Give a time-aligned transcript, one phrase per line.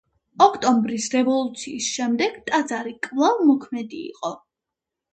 [0.45, 4.37] ოქტომბრის რევოლუციის შემდეგ ტაძარი კვლავ მოქმედი იყო.